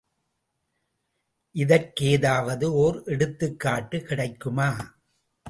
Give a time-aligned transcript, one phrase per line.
[1.55, 4.69] இதற்கு ஏதாவது ஓர் எடுத்துக் காட்டு கிடைக்குமா?